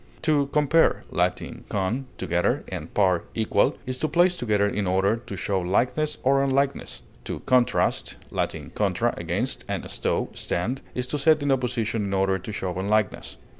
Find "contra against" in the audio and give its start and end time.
8.73-9.63